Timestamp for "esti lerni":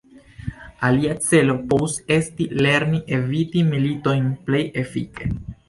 2.17-3.03